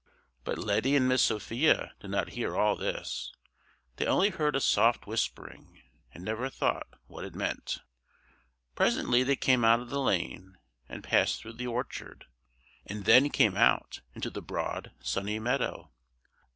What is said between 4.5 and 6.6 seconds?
a soft whispering, and never